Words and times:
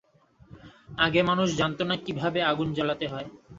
আগে 0.97 1.21
মানুষ 1.23 1.47
জানতো 1.59 1.83
না 1.85 1.95
কিভাবে 2.05 2.39
আগুন 2.51 2.67
জ্বালাতে 2.73 3.05
হয়। 3.07 3.27